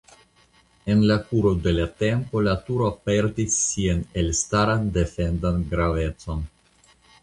En 0.93 1.03
la 1.11 1.17
kuro 1.27 1.51
de 1.67 1.73
la 1.81 1.85
tempo 1.99 2.43
la 2.49 2.57
turo 2.71 2.89
perdis 3.11 3.61
sian 3.69 4.03
elstaran 4.25 4.93
defendan 5.01 5.65
gravecon. 5.73 6.47